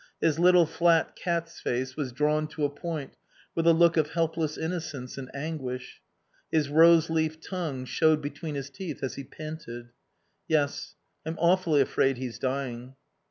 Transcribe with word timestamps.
His 0.19 0.39
little, 0.39 0.65
flat 0.65 1.15
cat's 1.15 1.59
face 1.59 1.95
was 1.95 2.11
drawn 2.11 2.47
to 2.47 2.65
a 2.65 2.71
point 2.71 3.13
with 3.53 3.67
a 3.67 3.71
look 3.71 3.97
of 3.97 4.13
helpless 4.13 4.57
innocence 4.57 5.15
and 5.15 5.29
anguish. 5.31 6.01
His 6.51 6.69
rose 6.69 7.11
leaf 7.11 7.39
tongue 7.39 7.85
showed 7.85 8.19
between 8.19 8.55
his 8.55 8.71
teeth 8.71 9.03
as 9.03 9.13
he 9.13 9.23
panted. 9.23 9.91
"Yes. 10.47 10.95
I'm 11.23 11.37
awfully 11.37 11.81
afraid 11.81 12.17
he's 12.17 12.39
dying." 12.39 12.95